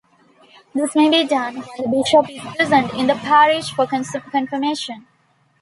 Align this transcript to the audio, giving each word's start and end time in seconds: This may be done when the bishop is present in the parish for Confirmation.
This 0.73 0.95
may 0.95 1.11
be 1.11 1.27
done 1.29 1.57
when 1.57 1.65
the 1.77 1.87
bishop 1.87 2.27
is 2.27 2.41
present 2.55 2.91
in 2.95 3.05
the 3.05 3.13
parish 3.13 3.71
for 3.71 3.85
Confirmation. 3.85 5.05